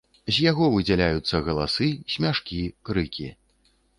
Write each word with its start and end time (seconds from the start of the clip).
З 0.35 0.45
яго 0.51 0.69
выдзяляюцца 0.75 1.41
галасы, 1.49 1.89
смяшкі, 2.15 2.61
крыкі. 2.89 3.29